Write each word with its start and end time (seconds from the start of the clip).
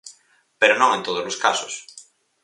Pero 0.59 0.77
non 0.81 0.91
en 0.97 1.05
todos 1.07 1.25
os 1.31 1.39
casos. 1.45 1.73